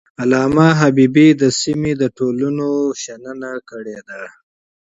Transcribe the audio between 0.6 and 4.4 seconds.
حبيبي د سیمې د تمدنونو تحلیل کړی دی.